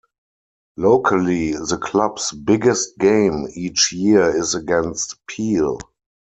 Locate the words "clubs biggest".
1.79-2.97